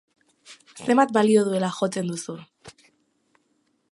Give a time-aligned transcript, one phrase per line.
[0.85, 2.37] Zenbat balio duela jotzen duzu?